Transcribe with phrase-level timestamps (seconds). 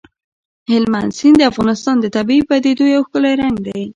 [0.71, 3.81] هلمند سیند د افغانستان د طبیعي پدیدو یو ښکلی رنګ دی.